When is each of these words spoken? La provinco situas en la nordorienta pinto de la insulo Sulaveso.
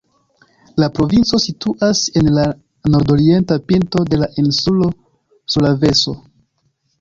La 0.83 0.87
provinco 0.99 1.39
situas 1.43 2.01
en 2.21 2.29
la 2.37 2.45
nordorienta 2.95 3.59
pinto 3.73 4.03
de 4.15 4.21
la 4.23 4.31
insulo 4.45 4.89
Sulaveso. 5.57 6.17